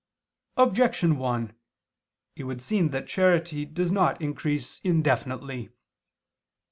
Objection 0.57 1.15
1: 1.17 1.53
It 2.35 2.45
would 2.45 2.59
seem 2.59 2.89
that 2.89 3.05
charity 3.07 3.65
does 3.65 3.91
not 3.91 4.19
increase 4.19 4.81
indefinitely. 4.83 5.69